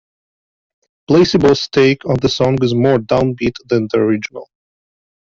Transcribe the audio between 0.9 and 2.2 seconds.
Placebo's take on